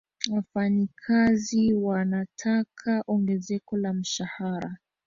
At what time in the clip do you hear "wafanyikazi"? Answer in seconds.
0.33-1.73